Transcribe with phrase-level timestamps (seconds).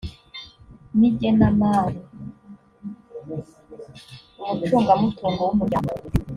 [0.97, 1.99] n igenamari
[4.49, 5.93] umucungamutungo w umuryango